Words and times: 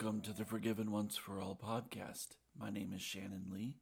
Welcome 0.00 0.22
to 0.22 0.32
the 0.32 0.46
Forgiven 0.46 0.90
Once 0.90 1.18
for 1.18 1.42
All 1.42 1.58
podcast. 1.62 2.28
My 2.58 2.70
name 2.70 2.94
is 2.94 3.02
Shannon 3.02 3.48
Lee, 3.52 3.76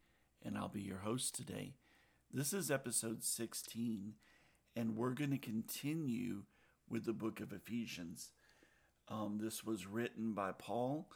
and 0.45 0.59
I'll 0.59 0.69
be 0.69 0.81
your 0.81 0.99
host 0.99 1.33
today. 1.37 1.75
This 2.33 2.53
is 2.53 2.73
episode 2.73 3.23
16, 3.23 4.15
and 4.75 4.97
we're 4.97 5.15
going 5.15 5.31
to 5.31 5.39
continue 5.39 6.43
with 6.89 7.05
the 7.05 7.13
book 7.13 7.39
of 7.39 7.53
Ephesians. 7.53 8.33
Um, 9.07 9.39
this 9.41 9.63
was 9.63 9.87
written 9.87 10.33
by 10.33 10.51
Paul, 10.51 11.09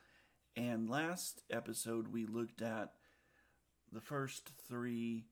and 0.55 0.89
last 0.89 1.43
episode 1.51 2.07
we 2.07 2.25
looked 2.25 2.63
at 2.63 2.93
the 3.91 4.01
first 4.01 4.53
three 4.69 5.25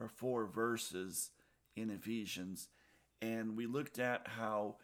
or 0.00 0.08
four 0.08 0.46
verses 0.46 1.32
in 1.76 1.90
Ephesians, 1.90 2.68
and 3.20 3.58
we 3.58 3.66
looked 3.66 3.98
at 3.98 4.26
how 4.38 4.76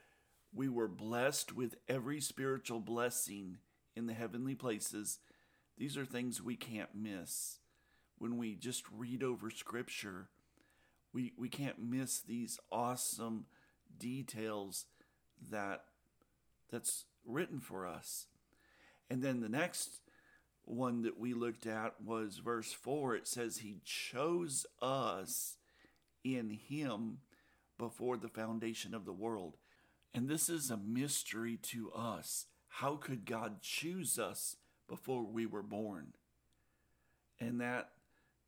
we 0.52 0.68
were 0.68 0.86
blessed 0.86 1.56
with 1.56 1.76
every 1.88 2.20
spiritual 2.20 2.80
blessing 2.80 3.56
in 3.96 4.06
the 4.06 4.14
heavenly 4.14 4.54
places. 4.54 5.18
These 5.78 5.96
are 5.96 6.04
things 6.04 6.42
we 6.42 6.56
can't 6.56 6.94
miss. 6.94 7.58
When 8.18 8.36
we 8.36 8.54
just 8.54 8.84
read 8.92 9.22
over 9.22 9.50
scripture, 9.50 10.28
we, 11.12 11.32
we 11.36 11.48
can't 11.48 11.82
miss 11.82 12.20
these 12.20 12.58
awesome 12.70 13.46
details 13.98 14.86
that 15.50 15.84
that's 16.70 17.04
written 17.24 17.60
for 17.60 17.86
us. 17.86 18.26
And 19.10 19.22
then 19.22 19.40
the 19.40 19.48
next 19.48 20.00
one 20.64 21.02
that 21.02 21.18
we 21.18 21.34
looked 21.34 21.66
at 21.66 22.00
was 22.00 22.38
verse 22.38 22.72
4. 22.72 23.16
It 23.16 23.28
says, 23.28 23.58
He 23.58 23.80
chose 23.84 24.64
us 24.80 25.56
in 26.24 26.50
Him 26.50 27.18
before 27.78 28.16
the 28.16 28.28
foundation 28.28 28.94
of 28.94 29.04
the 29.04 29.12
world. 29.12 29.56
And 30.14 30.28
this 30.28 30.48
is 30.48 30.70
a 30.70 30.76
mystery 30.76 31.58
to 31.62 31.90
us. 31.92 32.46
How 32.76 32.96
could 32.96 33.26
God 33.26 33.60
choose 33.60 34.18
us 34.18 34.56
before 34.88 35.24
we 35.24 35.44
were 35.44 35.62
born? 35.62 36.14
And 37.38 37.60
that 37.60 37.90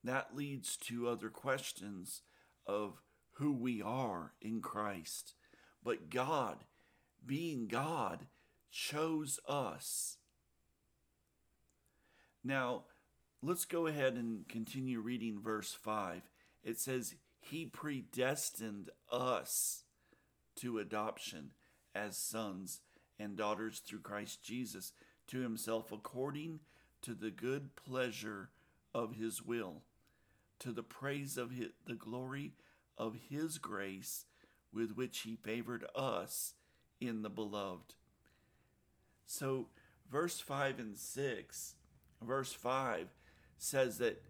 that 0.03 0.35
leads 0.35 0.77
to 0.79 1.09
other 1.09 1.29
questions 1.29 2.23
of 2.67 3.03
who 3.33 3.53
we 3.53 3.83
are 3.83 4.33
in 4.41 4.63
Christ. 4.63 5.35
But 5.83 6.09
God, 6.09 6.65
being 7.25 7.69
God, 7.69 8.27
chose 8.71 9.39
us. 9.47 10.17
Now, 12.43 12.85
let's 13.43 13.65
go 13.67 13.87
ahead 13.87 14.15
and 14.15 14.49
continue 14.49 15.01
reading 15.01 15.39
verse 15.41 15.73
5. 15.73 16.23
It 16.63 16.79
says, 16.79 17.15
He 17.41 17.67
predestined 17.67 18.89
us 19.13 19.85
to 20.57 20.79
adoption 20.79 21.53
as 21.95 22.17
sons 22.17 22.81
and 23.19 23.37
daughters 23.37 23.81
through 23.81 24.01
Christ 24.01 24.43
Jesus 24.43 24.93
to 25.29 25.41
Himself 25.41 25.93
according 25.93 26.61
to 27.03 27.15
the 27.15 27.31
good 27.31 27.77
pleasure 27.77 28.51
of 28.95 29.15
His 29.15 29.43
will, 29.43 29.83
to 30.61 30.73
the 30.73 30.83
praise 30.83 31.37
of 31.37 31.51
his, 31.51 31.69
the 31.87 31.95
glory 31.95 32.53
of 32.97 33.17
His 33.29 33.59
grace 33.59 34.27
with 34.73 34.97
which 34.97 35.21
He 35.21 35.37
favored 35.37 35.85
us 35.95 36.55
in 37.01 37.23
the 37.23 37.31
beloved. 37.31 37.95
So, 39.27 39.69
verse 40.11 40.41
5 40.41 40.79
and 40.79 40.97
6, 40.97 41.75
verse 42.23 42.53
5 42.53 43.09
says 43.59 43.99
that 43.99 44.23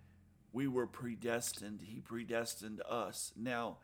we 0.53 0.69
were 0.69 0.87
predestined, 0.87 1.83
He 1.83 2.01
predestined 2.01 2.81
us. 2.89 3.33
Now, 3.37 3.79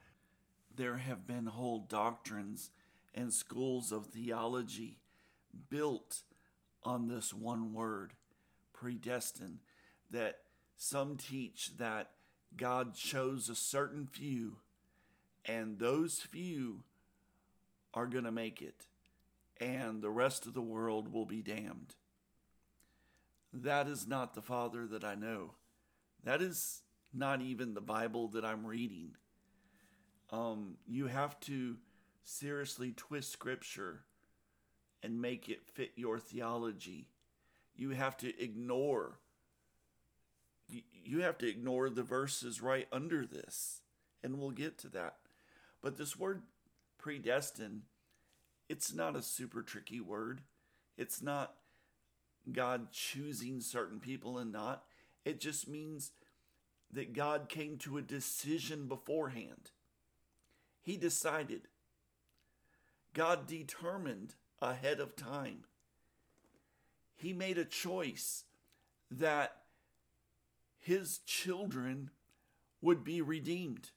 there 0.75 0.99
have 0.99 1.27
been 1.27 1.47
whole 1.47 1.81
doctrines 1.81 2.71
and 3.15 3.33
schools 3.33 3.93
of 3.93 4.07
theology 4.07 4.99
built 5.69 6.23
on 6.83 7.09
this 7.09 7.35
one 7.35 7.73
word, 7.73 8.13
predestined, 8.73 9.59
that 10.11 10.39
some 10.77 11.17
teach 11.17 11.77
that 11.77 12.11
God 12.57 12.95
chose 12.95 13.49
a 13.49 13.55
certain 13.55 14.07
few, 14.07 14.57
and 15.45 15.79
those 15.79 16.21
few 16.21 16.85
are 17.93 18.07
going 18.07 18.25
to 18.25 18.33
make 18.33 18.63
it, 18.63 18.87
and 19.61 20.03
the 20.03 20.11
rest 20.11 20.47
of 20.47 20.55
the 20.55 20.63
world 20.63 21.13
will 21.13 21.27
be 21.27 21.43
damned. 21.43 21.95
That 23.53 23.89
is 23.89 24.07
not 24.07 24.35
the 24.35 24.43
Father 24.43 24.87
that 24.87 25.05
I 25.05 25.15
know. 25.15 25.55
That 26.25 26.41
is 26.41 26.83
not 27.13 27.43
even 27.43 27.75
the 27.75 27.81
Bible 27.81 28.29
that 28.29 28.45
I'm 28.45 28.65
reading. 28.65 29.17
Um, 30.31 30.77
you 30.87 31.09
have 31.09 31.39
to 31.41 31.77
seriously 32.25 32.93
twist 32.97 33.33
Scripture 33.33 34.05
and 35.03 35.21
make 35.21 35.49
it 35.49 35.67
fit 35.67 35.93
your 35.97 36.19
theology. 36.19 37.09
You 37.75 37.91
have 37.91 38.17
to 38.19 38.43
ignore 38.43 39.19
you 41.05 41.23
have 41.23 41.39
to 41.39 41.49
ignore 41.49 41.91
the 41.91 42.03
verses 42.03 42.61
right 42.61 42.87
under 42.93 43.27
this, 43.27 43.81
and 44.23 44.39
we'll 44.39 44.51
get 44.51 44.79
to 44.79 44.89
that. 44.91 45.17
But 45.83 45.97
this 45.97 46.17
word 46.17 46.43
predestined, 46.99 47.83
it's 48.69 48.95
not 48.95 49.17
a 49.17 49.23
super 49.23 49.63
tricky 49.63 50.01
word. 50.01 50.43
It's 50.97 51.23
not 51.23 51.55
God 52.53 52.93
choosing 52.93 53.61
certain 53.61 53.99
people 53.99 54.39
and 54.39 54.53
not. 54.53 54.85
It 55.25 55.41
just 55.41 55.69
means 55.69 56.13
that 56.93 57.13
God 57.13 57.49
came 57.49 57.79
to 57.79 57.99
a 57.99 58.03
decision 58.03 58.87
beforehand. 58.87 59.71
He 60.83 60.97
decided. 60.97 61.63
God 63.15 63.47
determined 63.47 64.35
ahead 64.63 65.01
of 65.01 65.17
time. 65.17 65.65
He 67.17 67.33
made 67.33 67.59
a 67.59 67.65
choice 67.65 68.45
that 69.11 69.57
his 70.79 71.19
children 71.19 72.11
would 72.81 73.05
be 73.05 73.21
redeemed. 73.21 73.91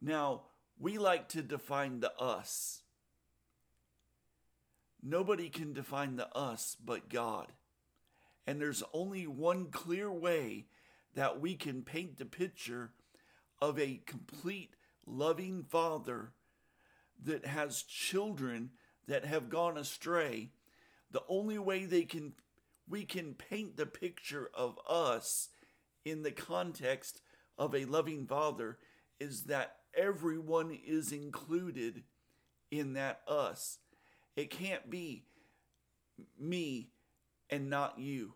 Now, 0.00 0.42
we 0.78 0.98
like 0.98 1.28
to 1.30 1.42
define 1.42 2.00
the 2.00 2.12
us. 2.18 2.82
Nobody 5.02 5.48
can 5.48 5.72
define 5.72 6.16
the 6.16 6.28
us 6.36 6.76
but 6.84 7.08
God. 7.08 7.52
And 8.46 8.60
there's 8.60 8.82
only 8.92 9.26
one 9.26 9.66
clear 9.66 10.10
way 10.10 10.66
that 11.14 11.40
we 11.40 11.54
can 11.54 11.82
paint 11.82 12.18
the 12.18 12.24
picture 12.24 12.92
of 13.60 13.78
a 13.78 14.00
complete 14.06 14.74
loving 15.06 15.64
father 15.64 16.32
that 17.24 17.46
has 17.46 17.82
children 17.82 18.70
that 19.06 19.24
have 19.24 19.48
gone 19.48 19.76
astray. 19.76 20.50
The 21.10 21.22
only 21.28 21.58
way 21.58 21.84
they 21.84 22.02
can 22.02 22.34
we 22.88 23.04
can 23.04 23.34
paint 23.34 23.76
the 23.76 23.86
picture 23.86 24.50
of 24.54 24.78
us 24.88 25.48
in 26.04 26.22
the 26.22 26.30
context 26.30 27.20
of 27.58 27.74
a 27.74 27.84
loving 27.84 28.26
father 28.26 28.78
is 29.20 29.44
that 29.44 29.76
everyone 29.94 30.78
is 30.86 31.12
included 31.12 32.02
in 32.70 32.94
that 32.94 33.20
us. 33.28 33.78
It 34.36 34.50
can't 34.50 34.88
be 34.88 35.24
me 36.38 36.88
and 37.50 37.68
not 37.68 37.98
you. 37.98 38.34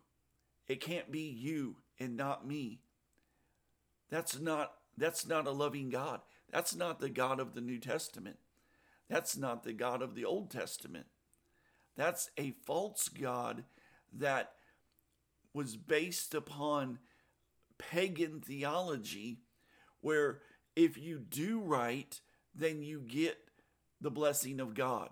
It 0.68 0.80
can't 0.80 1.10
be 1.10 1.22
you 1.22 1.76
and 1.98 2.16
not 2.16 2.46
me. 2.46 2.80
That's 4.10 4.38
not 4.38 4.74
that's 4.96 5.26
not 5.26 5.46
a 5.46 5.52
loving 5.52 5.88
God. 5.88 6.20
That's 6.50 6.74
not 6.74 7.00
the 7.00 7.08
God 7.08 7.40
of 7.40 7.54
the 7.54 7.62
New 7.62 7.78
Testament. 7.78 8.36
That's 9.08 9.36
not 9.36 9.64
the 9.64 9.72
God 9.72 10.02
of 10.02 10.14
the 10.14 10.24
Old 10.24 10.50
Testament. 10.50 11.06
That's 11.96 12.30
a 12.38 12.52
false 12.64 13.08
God 13.08 13.64
that 14.14 14.52
was 15.54 15.76
based 15.76 16.34
upon 16.34 16.98
pagan 17.78 18.40
theology, 18.40 19.40
where 20.00 20.40
if 20.74 20.96
you 20.96 21.18
do 21.18 21.60
right, 21.60 22.20
then 22.54 22.82
you 22.82 23.00
get 23.00 23.36
the 24.00 24.10
blessing 24.10 24.60
of 24.60 24.74
God. 24.74 25.10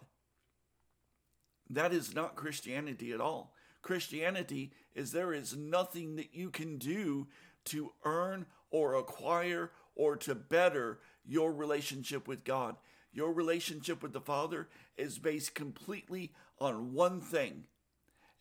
That 1.68 1.92
is 1.92 2.14
not 2.14 2.36
Christianity 2.36 3.12
at 3.12 3.20
all. 3.20 3.54
Christianity 3.82 4.72
is 4.94 5.12
there 5.12 5.32
is 5.32 5.56
nothing 5.56 6.16
that 6.16 6.34
you 6.34 6.50
can 6.50 6.78
do 6.78 7.28
to 7.66 7.92
earn 8.04 8.46
or 8.70 8.94
acquire 8.94 9.70
or 9.94 10.16
to 10.16 10.34
better 10.34 10.98
your 11.24 11.52
relationship 11.52 12.26
with 12.26 12.44
God. 12.44 12.76
Your 13.12 13.32
relationship 13.32 14.02
with 14.02 14.12
the 14.12 14.20
Father 14.20 14.68
is 14.96 15.18
based 15.18 15.54
completely 15.54 16.32
on 16.60 16.92
one 16.94 17.20
thing, 17.20 17.64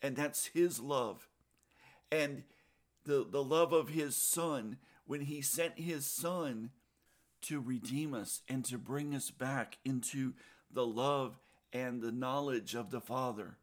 and 0.01 0.15
that's 0.15 0.47
His 0.47 0.79
love. 0.79 1.27
And 2.11 2.43
the, 3.05 3.25
the 3.29 3.43
love 3.43 3.73
of 3.73 3.89
His 3.89 4.15
Son, 4.15 4.77
when 5.05 5.21
He 5.21 5.41
sent 5.41 5.79
His 5.79 6.05
Son 6.05 6.69
to 7.43 7.59
redeem 7.59 8.13
us 8.13 8.41
and 8.47 8.63
to 8.65 8.77
bring 8.77 9.15
us 9.15 9.31
back 9.31 9.77
into 9.83 10.33
the 10.71 10.85
love 10.85 11.39
and 11.73 12.01
the 12.01 12.11
knowledge 12.11 12.75
of 12.75 12.91
the 12.91 13.01
Father. 13.01 13.57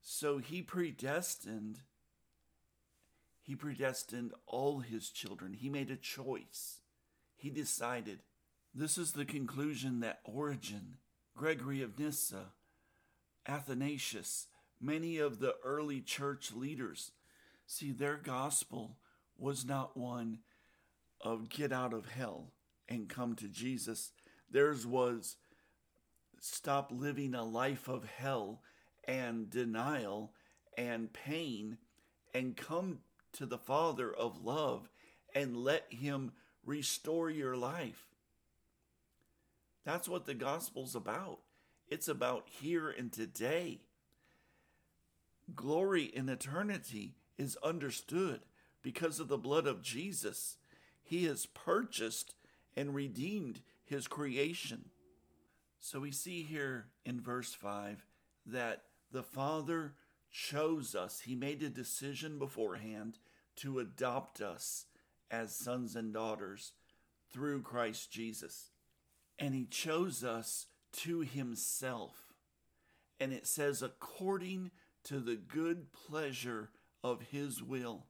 So 0.00 0.38
He 0.38 0.62
predestined. 0.62 1.80
He 3.46 3.54
predestined 3.54 4.32
all 4.46 4.80
his 4.80 5.08
children. 5.08 5.52
He 5.52 5.68
made 5.68 5.88
a 5.88 5.96
choice. 5.96 6.80
He 7.36 7.48
decided. 7.48 8.18
This 8.78 8.98
is 8.98 9.12
the 9.12 9.24
conclusion 9.24 10.00
that 10.00 10.20
Origen, 10.22 10.98
Gregory 11.34 11.80
of 11.80 11.98
Nyssa, 11.98 12.52
Athanasius, 13.48 14.48
many 14.78 15.16
of 15.16 15.38
the 15.38 15.54
early 15.64 16.02
church 16.02 16.52
leaders. 16.52 17.12
See, 17.66 17.90
their 17.90 18.18
gospel 18.18 18.98
was 19.38 19.64
not 19.64 19.96
one 19.96 20.40
of 21.22 21.48
get 21.48 21.72
out 21.72 21.94
of 21.94 22.04
hell 22.04 22.52
and 22.86 23.08
come 23.08 23.34
to 23.36 23.48
Jesus. 23.48 24.12
Theirs 24.50 24.86
was 24.86 25.36
stop 26.38 26.90
living 26.92 27.34
a 27.34 27.44
life 27.44 27.88
of 27.88 28.04
hell 28.04 28.60
and 29.08 29.48
denial 29.48 30.32
and 30.76 31.14
pain 31.14 31.78
and 32.34 32.58
come 32.58 32.98
to 33.32 33.46
the 33.46 33.56
Father 33.56 34.12
of 34.12 34.44
love 34.44 34.90
and 35.34 35.56
let 35.56 35.86
Him 35.88 36.32
restore 36.62 37.30
your 37.30 37.56
life. 37.56 38.06
That's 39.86 40.08
what 40.08 40.26
the 40.26 40.34
gospel's 40.34 40.96
about. 40.96 41.38
It's 41.88 42.08
about 42.08 42.48
here 42.60 42.90
and 42.90 43.12
today. 43.12 43.82
Glory 45.54 46.02
in 46.02 46.28
eternity 46.28 47.14
is 47.38 47.56
understood 47.62 48.40
because 48.82 49.20
of 49.20 49.28
the 49.28 49.38
blood 49.38 49.68
of 49.68 49.82
Jesus. 49.82 50.56
He 51.04 51.26
has 51.26 51.46
purchased 51.46 52.34
and 52.76 52.96
redeemed 52.96 53.60
his 53.84 54.08
creation. 54.08 54.86
So 55.78 56.00
we 56.00 56.10
see 56.10 56.42
here 56.42 56.86
in 57.04 57.20
verse 57.20 57.54
5 57.54 58.04
that 58.46 58.82
the 59.12 59.22
Father 59.22 59.94
chose 60.32 60.96
us. 60.96 61.20
He 61.20 61.36
made 61.36 61.62
a 61.62 61.70
decision 61.70 62.40
beforehand 62.40 63.20
to 63.58 63.78
adopt 63.78 64.40
us 64.40 64.86
as 65.30 65.54
sons 65.54 65.94
and 65.94 66.12
daughters 66.12 66.72
through 67.32 67.62
Christ 67.62 68.10
Jesus. 68.10 68.70
And 69.38 69.54
He 69.54 69.64
chose 69.64 70.24
us 70.24 70.66
to 70.98 71.20
Himself. 71.20 72.34
And 73.20 73.32
it 73.32 73.46
says, 73.46 73.82
according 73.82 74.70
to 75.04 75.20
the 75.20 75.36
good 75.36 75.92
pleasure 75.92 76.70
of 77.02 77.22
His 77.30 77.62
will. 77.62 78.06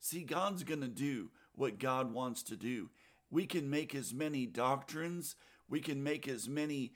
See, 0.00 0.22
God's 0.22 0.64
going 0.64 0.82
to 0.82 0.88
do 0.88 1.30
what 1.54 1.78
God 1.78 2.12
wants 2.12 2.42
to 2.44 2.56
do. 2.56 2.90
We 3.30 3.46
can 3.46 3.70
make 3.70 3.94
as 3.94 4.12
many 4.12 4.46
doctrines, 4.46 5.36
we 5.68 5.80
can 5.80 6.02
make 6.02 6.28
as 6.28 6.48
many 6.48 6.92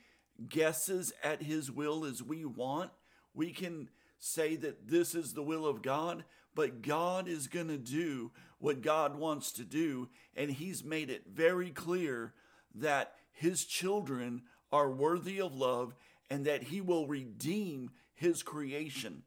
guesses 0.47 1.11
at 1.23 1.41
His 1.41 1.71
will 1.71 2.05
as 2.05 2.21
we 2.21 2.45
want. 2.45 2.91
We 3.33 3.51
can 3.51 3.89
say 4.19 4.55
that 4.57 4.87
this 4.87 5.15
is 5.15 5.33
the 5.33 5.43
will 5.43 5.65
of 5.65 5.81
God, 5.81 6.23
but 6.53 6.81
God 6.81 7.27
is 7.27 7.47
going 7.47 7.69
to 7.69 7.77
do 7.77 8.31
what 8.59 8.81
God 8.81 9.17
wants 9.17 9.51
to 9.53 9.63
do. 9.63 10.09
And 10.35 10.51
He's 10.51 10.83
made 10.83 11.09
it 11.09 11.23
very 11.33 11.71
clear 11.71 12.33
that 12.75 13.15
His 13.39 13.63
children 13.63 14.41
are 14.69 14.91
worthy 14.91 15.39
of 15.39 15.55
love 15.55 15.95
and 16.29 16.43
that 16.43 16.63
He 16.63 16.81
will 16.81 17.07
redeem 17.07 17.91
His 18.13 18.43
creation. 18.43 19.23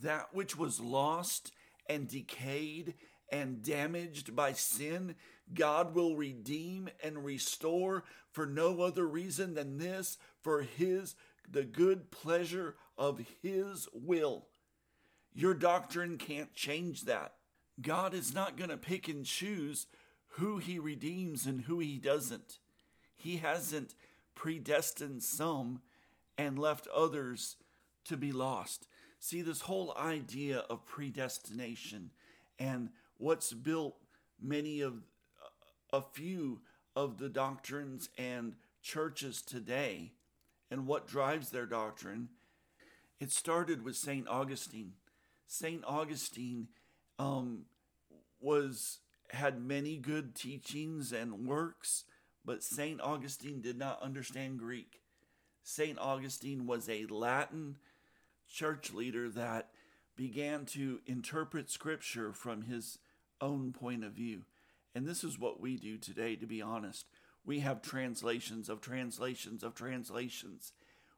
That 0.00 0.28
which 0.32 0.56
was 0.56 0.80
lost 0.80 1.52
and 1.90 2.08
decayed 2.08 2.94
and 3.30 3.62
damaged 3.62 4.34
by 4.34 4.52
sin, 4.52 5.14
God 5.52 5.94
will 5.94 6.16
redeem 6.16 6.88
and 7.04 7.22
restore 7.22 8.04
for 8.32 8.46
no 8.46 8.80
other 8.80 9.06
reason 9.06 9.52
than 9.52 9.76
this 9.76 10.16
for 10.40 10.62
His 10.62 11.14
the 11.50 11.64
good 11.64 12.10
pleasure 12.10 12.76
of 12.96 13.20
His 13.42 13.88
will. 13.92 14.46
Your 15.34 15.52
doctrine 15.52 16.16
can't 16.16 16.54
change 16.54 17.02
that. 17.02 17.34
God 17.78 18.14
is 18.14 18.32
not 18.32 18.56
going 18.56 18.70
to 18.70 18.78
pick 18.78 19.06
and 19.06 19.26
choose 19.26 19.86
who 20.28 20.56
He 20.56 20.78
redeems 20.78 21.44
and 21.44 21.60
who 21.60 21.78
He 21.78 21.98
doesn't. 21.98 22.58
He 23.18 23.36
hasn't 23.38 23.94
predestined 24.34 25.22
some 25.22 25.82
and 26.38 26.58
left 26.58 26.86
others 26.88 27.56
to 28.04 28.16
be 28.16 28.32
lost. 28.32 28.86
See, 29.18 29.42
this 29.42 29.62
whole 29.62 29.94
idea 29.98 30.60
of 30.70 30.86
predestination 30.86 32.10
and 32.58 32.90
what's 33.18 33.52
built 33.52 33.96
many 34.40 34.80
of 34.80 35.02
a 35.92 36.00
few 36.00 36.60
of 36.94 37.18
the 37.18 37.28
doctrines 37.28 38.08
and 38.16 38.54
churches 38.82 39.42
today 39.42 40.12
and 40.70 40.86
what 40.86 41.08
drives 41.08 41.50
their 41.50 41.66
doctrine, 41.66 42.28
it 43.18 43.32
started 43.32 43.84
with 43.84 43.96
St. 43.96 44.28
Augustine. 44.28 44.92
St. 45.46 45.82
Augustine 45.84 46.68
um, 47.18 47.64
was 48.40 48.98
had 49.30 49.60
many 49.60 49.96
good 49.96 50.34
teachings 50.34 51.12
and 51.12 51.46
works, 51.46 52.04
but 52.44 52.62
St. 52.62 53.00
Augustine 53.00 53.60
did 53.60 53.78
not 53.78 54.02
understand 54.02 54.58
Greek. 54.58 55.00
St. 55.62 55.98
Augustine 55.98 56.66
was 56.66 56.88
a 56.88 57.06
Latin 57.06 57.76
church 58.48 58.92
leader 58.92 59.28
that 59.30 59.70
began 60.16 60.64
to 60.66 61.00
interpret 61.06 61.70
scripture 61.70 62.32
from 62.32 62.62
his 62.62 62.98
own 63.40 63.72
point 63.72 64.02
of 64.04 64.12
view. 64.12 64.42
And 64.94 65.06
this 65.06 65.22
is 65.22 65.38
what 65.38 65.60
we 65.60 65.76
do 65.76 65.98
today, 65.98 66.34
to 66.36 66.46
be 66.46 66.62
honest 66.62 67.06
we 67.48 67.60
have 67.60 67.80
translations 67.80 68.68
of 68.68 68.82
translations 68.82 69.62
of 69.62 69.74
translations. 69.74 70.74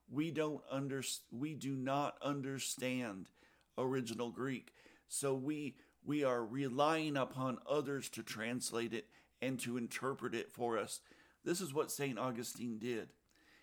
We 0.09 0.31
don't 0.31 0.61
under, 0.71 1.03
we 1.33 1.55
do 1.55 1.75
not 1.75 2.15
understand 2.23 3.27
original 3.77 4.31
Greek. 4.31 4.73
So 5.09 5.35
we 5.35 5.75
we 6.07 6.25
are 6.25 6.43
relying 6.43 7.17
upon 7.17 7.59
others 7.69 8.09
to 8.11 8.23
translate 8.23 8.95
it 8.95 9.07
and 9.43 9.59
to 9.61 9.77
interpret 9.77 10.35
it 10.35 10.53
for 10.53 10.79
us. 10.79 11.01
This 11.45 11.61
is 11.61 11.73
what 11.73 11.91
St. 11.91 12.19
Augustine 12.19 12.79
did. 12.79 13.09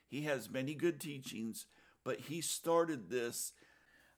He 0.08 0.24
has 0.24 0.50
many 0.50 0.74
good 0.74 1.00
teachings, 1.00 1.66
but 2.04 2.22
he 2.22 2.42
started 2.42 3.10
this 3.10 3.52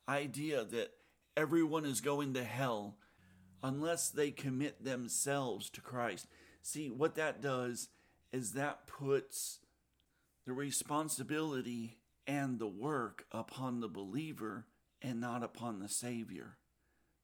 idea 0.07 0.63
that 0.63 0.91
everyone 1.35 1.85
is 1.85 2.01
going 2.01 2.33
to 2.33 2.43
hell 2.43 2.97
unless 3.61 4.09
they 4.09 4.31
commit 4.31 4.83
themselves 4.83 5.69
to 5.71 5.81
Christ. 5.81 6.27
See, 6.61 6.89
what 6.89 7.15
that 7.15 7.41
does 7.41 7.89
is 8.31 8.53
that 8.53 8.87
puts 8.87 9.59
the 10.45 10.53
responsibility 10.53 11.97
and 12.25 12.59
the 12.59 12.67
work 12.67 13.25
upon 13.31 13.79
the 13.79 13.87
believer 13.87 14.65
and 15.01 15.19
not 15.19 15.43
upon 15.43 15.79
the 15.79 15.89
Savior. 15.89 16.57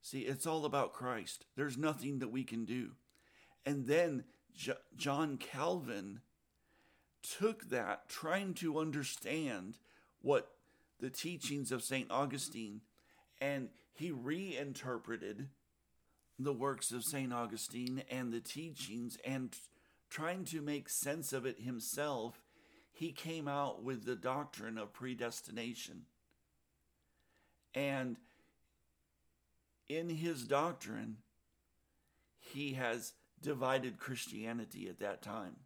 See, 0.01 0.21
it's 0.21 0.45
all 0.45 0.65
about 0.65 0.93
Christ. 0.93 1.45
There's 1.55 1.77
nothing 1.77 2.19
that 2.19 2.31
we 2.31 2.43
can 2.43 2.65
do. 2.65 2.91
And 3.65 3.87
then 3.87 4.23
J- 4.55 4.73
John 4.95 5.37
Calvin 5.37 6.21
took 7.21 7.69
that, 7.69 8.07
trying 8.07 8.53
to 8.55 8.79
understand 8.79 9.77
what 10.21 10.51
the 10.99 11.09
teachings 11.09 11.71
of 11.71 11.83
St. 11.83 12.09
Augustine, 12.11 12.81
and 13.41 13.69
he 13.93 14.11
reinterpreted 14.11 15.49
the 16.37 16.53
works 16.53 16.91
of 16.91 17.03
St. 17.03 17.33
Augustine 17.33 18.03
and 18.09 18.31
the 18.31 18.41
teachings 18.41 19.17
and 19.25 19.55
trying 20.09 20.45
to 20.45 20.61
make 20.61 20.89
sense 20.89 21.33
of 21.33 21.45
it 21.45 21.59
himself, 21.59 22.41
he 22.91 23.11
came 23.11 23.47
out 23.47 23.83
with 23.83 24.05
the 24.05 24.15
doctrine 24.15 24.77
of 24.77 24.93
predestination. 24.93 26.03
And 27.73 28.17
in 29.89 30.09
his 30.09 30.43
doctrine, 30.43 31.17
he 32.39 32.73
has 32.73 33.13
divided 33.45 33.99
Christianity 33.99 34.89
at 34.89 34.99
that 34.99 35.21
time. 35.21 35.57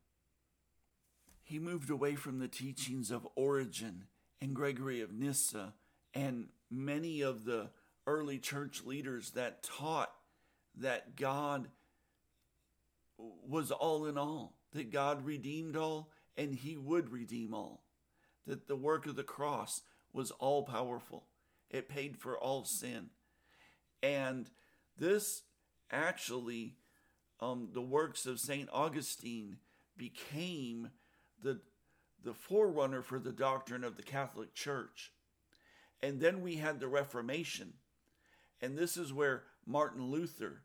He 1.43 1.59
moved 1.59 1.89
away 1.89 2.15
from 2.15 2.39
the 2.39 2.49
teachings 2.49 3.09
of 3.09 3.25
Origen 3.35 4.03
and 4.41 4.53
Gregory 4.53 4.99
of 4.99 5.13
Nyssa 5.13 5.73
and 6.13 6.49
many 6.69 7.21
of 7.21 7.45
the 7.45 7.69
early 8.05 8.37
church 8.37 8.83
leaders 8.83 9.31
that 9.31 9.63
taught 9.63 10.11
that 10.77 11.15
God 11.15 11.69
was 13.17 13.71
all 13.71 14.05
in 14.05 14.17
all, 14.17 14.55
that 14.73 14.91
God 14.91 15.25
redeemed 15.25 15.77
all 15.77 16.11
and 16.35 16.53
he 16.53 16.75
would 16.75 17.11
redeem 17.11 17.53
all, 17.53 17.83
that 18.45 18.67
the 18.67 18.75
work 18.75 19.05
of 19.05 19.15
the 19.15 19.23
cross 19.23 19.81
was 20.11 20.31
all 20.31 20.63
powerful, 20.63 21.27
it 21.69 21.87
paid 21.87 22.17
for 22.17 22.37
all 22.37 22.65
sin. 22.65 23.09
And 24.03 24.49
this 24.97 25.43
actually, 25.91 26.75
um, 27.39 27.69
the 27.73 27.81
works 27.81 28.25
of 28.25 28.39
St. 28.39 28.69
Augustine 28.71 29.57
became 29.97 30.89
the, 31.41 31.59
the 32.23 32.33
forerunner 32.33 33.01
for 33.01 33.19
the 33.19 33.31
doctrine 33.31 33.83
of 33.83 33.95
the 33.95 34.03
Catholic 34.03 34.53
Church. 34.53 35.11
And 36.01 36.19
then 36.19 36.41
we 36.41 36.55
had 36.55 36.79
the 36.79 36.87
Reformation. 36.87 37.73
And 38.61 38.77
this 38.77 38.97
is 38.97 39.13
where 39.13 39.43
Martin 39.65 40.09
Luther 40.09 40.63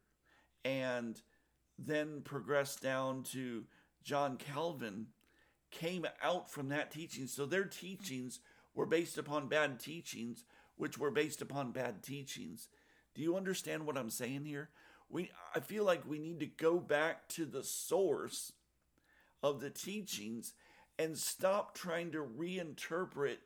and 0.64 1.20
then 1.78 2.22
progressed 2.22 2.82
down 2.82 3.22
to 3.24 3.64
John 4.02 4.36
Calvin, 4.36 5.06
came 5.70 6.06
out 6.22 6.50
from 6.50 6.68
that 6.68 6.90
teaching. 6.90 7.26
So 7.26 7.46
their 7.46 7.64
teachings 7.64 8.40
were 8.74 8.86
based 8.86 9.18
upon 9.18 9.48
bad 9.48 9.80
teachings, 9.80 10.44
which 10.76 10.98
were 10.98 11.10
based 11.10 11.42
upon 11.42 11.72
bad 11.72 12.02
teachings. 12.02 12.68
Do 13.14 13.22
you 13.22 13.36
understand 13.36 13.86
what 13.86 13.96
I'm 13.96 14.10
saying 14.10 14.44
here? 14.44 14.70
We 15.14 15.30
I 15.54 15.60
feel 15.60 15.84
like 15.84 16.02
we 16.04 16.18
need 16.18 16.40
to 16.40 16.46
go 16.46 16.80
back 16.80 17.28
to 17.28 17.46
the 17.46 17.62
source 17.62 18.50
of 19.44 19.60
the 19.60 19.70
teachings 19.70 20.54
and 20.98 21.16
stop 21.16 21.72
trying 21.72 22.10
to 22.10 22.18
reinterpret 22.18 23.36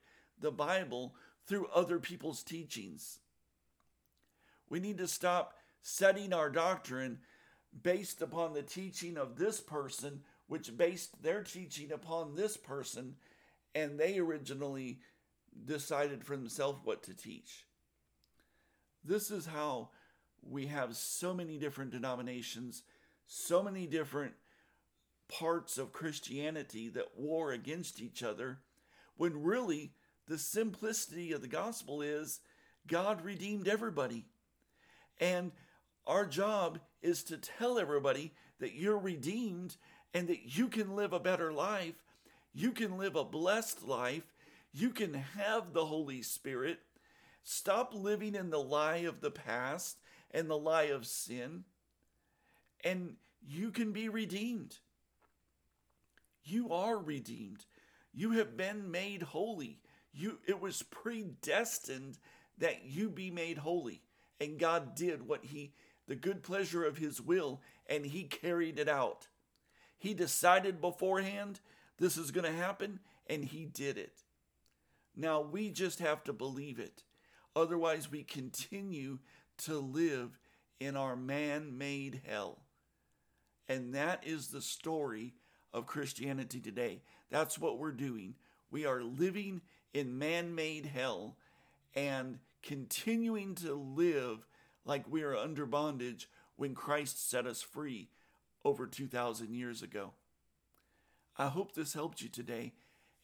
the 0.40 0.50
Bible 0.50 1.14
through 1.46 1.66
other 1.66 1.98
people's 1.98 2.42
teachings. 2.42 3.18
We 4.70 4.80
need 4.80 4.96
to 4.96 5.06
stop 5.06 5.58
setting 5.82 6.32
our 6.32 6.48
doctrine 6.48 7.18
based 7.82 8.22
upon 8.22 8.54
the 8.54 8.62
teaching 8.62 9.18
of 9.18 9.36
this 9.36 9.60
person, 9.60 10.22
which 10.46 10.74
based 10.74 11.22
their 11.22 11.42
teaching 11.42 11.92
upon 11.92 12.34
this 12.34 12.56
person, 12.56 13.16
and 13.74 14.00
they 14.00 14.18
originally 14.18 15.00
decided 15.66 16.24
for 16.24 16.34
themselves 16.34 16.80
what 16.82 17.02
to 17.02 17.14
teach. 17.14 17.66
This 19.04 19.30
is 19.30 19.44
how 19.44 19.90
we 20.42 20.66
have 20.66 20.96
so 20.96 21.34
many 21.34 21.58
different 21.58 21.90
denominations, 21.90 22.82
so 23.26 23.62
many 23.62 23.86
different 23.86 24.34
parts 25.28 25.76
of 25.78 25.92
Christianity 25.92 26.88
that 26.88 27.18
war 27.18 27.52
against 27.52 28.00
each 28.00 28.22
other, 28.22 28.58
when 29.16 29.42
really 29.42 29.92
the 30.26 30.38
simplicity 30.38 31.32
of 31.32 31.42
the 31.42 31.48
gospel 31.48 32.02
is 32.02 32.40
God 32.86 33.24
redeemed 33.24 33.68
everybody. 33.68 34.24
And 35.20 35.52
our 36.06 36.24
job 36.24 36.78
is 37.02 37.22
to 37.24 37.36
tell 37.36 37.78
everybody 37.78 38.32
that 38.60 38.74
you're 38.74 38.98
redeemed 38.98 39.76
and 40.14 40.28
that 40.28 40.56
you 40.56 40.68
can 40.68 40.96
live 40.96 41.12
a 41.12 41.20
better 41.20 41.52
life. 41.52 42.02
You 42.54 42.72
can 42.72 42.96
live 42.96 43.14
a 43.14 43.24
blessed 43.24 43.86
life. 43.86 44.34
You 44.72 44.90
can 44.90 45.14
have 45.14 45.72
the 45.72 45.84
Holy 45.86 46.22
Spirit. 46.22 46.78
Stop 47.42 47.92
living 47.94 48.34
in 48.34 48.50
the 48.50 48.62
lie 48.62 48.98
of 48.98 49.20
the 49.20 49.30
past 49.30 49.98
and 50.30 50.48
the 50.48 50.58
lie 50.58 50.84
of 50.84 51.06
sin, 51.06 51.64
and 52.84 53.16
you 53.46 53.70
can 53.70 53.92
be 53.92 54.08
redeemed. 54.08 54.76
You 56.44 56.72
are 56.72 56.98
redeemed. 56.98 57.64
You 58.12 58.32
have 58.32 58.56
been 58.56 58.90
made 58.90 59.22
holy. 59.22 59.80
You 60.12 60.38
it 60.46 60.60
was 60.60 60.82
predestined 60.82 62.18
that 62.58 62.84
you 62.84 63.10
be 63.10 63.30
made 63.30 63.58
holy. 63.58 64.02
And 64.40 64.58
God 64.58 64.94
did 64.94 65.26
what 65.26 65.44
he 65.44 65.72
the 66.06 66.16
good 66.16 66.42
pleasure 66.42 66.84
of 66.84 66.98
his 66.98 67.20
will 67.20 67.60
and 67.86 68.06
he 68.06 68.24
carried 68.24 68.78
it 68.78 68.88
out. 68.88 69.28
He 69.98 70.14
decided 70.14 70.80
beforehand 70.80 71.60
this 71.98 72.16
is 72.16 72.30
going 72.30 72.50
to 72.50 72.58
happen 72.58 73.00
and 73.26 73.44
he 73.44 73.66
did 73.66 73.98
it. 73.98 74.22
Now 75.14 75.40
we 75.40 75.70
just 75.70 75.98
have 75.98 76.24
to 76.24 76.32
believe 76.32 76.78
it. 76.78 77.02
Otherwise 77.54 78.10
we 78.10 78.22
continue 78.22 79.18
to 79.58 79.78
live 79.78 80.38
in 80.80 80.96
our 80.96 81.16
man 81.16 81.76
made 81.76 82.22
hell. 82.26 82.58
And 83.68 83.94
that 83.94 84.26
is 84.26 84.48
the 84.48 84.62
story 84.62 85.34
of 85.72 85.86
Christianity 85.86 86.60
today. 86.60 87.02
That's 87.30 87.58
what 87.58 87.78
we're 87.78 87.92
doing. 87.92 88.34
We 88.70 88.86
are 88.86 89.02
living 89.02 89.60
in 89.92 90.18
man 90.18 90.54
made 90.54 90.86
hell 90.86 91.36
and 91.94 92.38
continuing 92.62 93.54
to 93.56 93.74
live 93.74 94.46
like 94.84 95.10
we 95.10 95.22
are 95.22 95.36
under 95.36 95.66
bondage 95.66 96.28
when 96.56 96.74
Christ 96.74 97.28
set 97.28 97.46
us 97.46 97.62
free 97.62 98.08
over 98.64 98.86
2,000 98.86 99.54
years 99.54 99.82
ago. 99.82 100.12
I 101.36 101.48
hope 101.48 101.74
this 101.74 101.94
helped 101.94 102.20
you 102.20 102.28
today, 102.28 102.72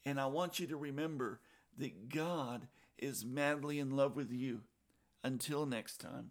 and 0.05 0.19
I 0.19 0.27
want 0.27 0.59
you 0.59 0.67
to 0.67 0.77
remember 0.77 1.41
that 1.77 2.09
God 2.09 2.67
is 2.97 3.25
madly 3.25 3.79
in 3.79 3.95
love 3.95 4.15
with 4.15 4.31
you. 4.31 4.61
Until 5.25 5.65
next 5.65 5.97
time. 5.97 6.29